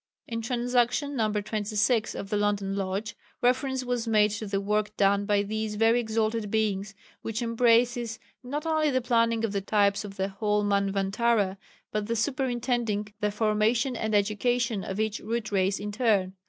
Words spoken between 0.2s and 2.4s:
In Transaction No. 26, of the